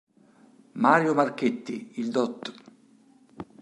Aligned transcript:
Mario 0.73 1.13
Marchetti, 1.13 1.91
il 1.99 2.09
Dott. 2.09 2.51